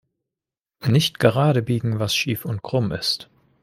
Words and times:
Nicht 0.87 1.19
geradebiegen, 1.19 1.99
was 1.99 2.15
schief 2.15 2.43
und 2.45 2.63
krumm 2.63 2.91
ist! 2.91 3.29